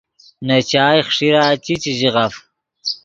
[0.45, 2.33] نے چائے خݰیرا چی، چے ژییف